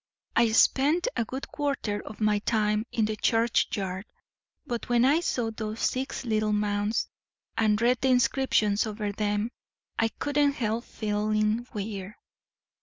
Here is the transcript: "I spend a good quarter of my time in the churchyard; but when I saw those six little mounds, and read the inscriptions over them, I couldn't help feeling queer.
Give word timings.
"I 0.35 0.51
spend 0.53 1.07
a 1.15 1.23
good 1.25 1.47
quarter 1.51 2.01
of 2.01 2.19
my 2.19 2.39
time 2.39 2.87
in 2.91 3.05
the 3.05 3.15
churchyard; 3.15 4.07
but 4.65 4.89
when 4.89 5.05
I 5.05 5.19
saw 5.19 5.51
those 5.51 5.81
six 5.81 6.25
little 6.25 6.53
mounds, 6.53 7.07
and 7.55 7.79
read 7.79 7.99
the 8.01 8.07
inscriptions 8.09 8.87
over 8.87 9.11
them, 9.11 9.51
I 9.99 10.07
couldn't 10.07 10.53
help 10.53 10.85
feeling 10.85 11.65
queer. 11.65 12.17